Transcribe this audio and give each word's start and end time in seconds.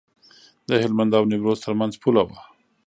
د 0.67 0.69
هلمند 0.83 1.11
او 1.17 1.23
نیمروز 1.31 1.59
ترمنځ 1.65 1.93
پوله 2.01 2.21
وه. 2.27 2.39